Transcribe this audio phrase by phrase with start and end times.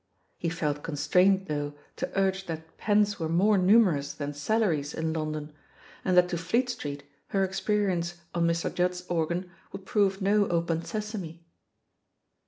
[0.39, 5.13] He felt con strained, though, to urge that pens were more numerous than salaries in
[5.13, 5.53] London,
[6.03, 8.73] and that to Fleet Street her experience on Mr.
[8.73, 11.45] Judd's organ would prove no Open Sesame.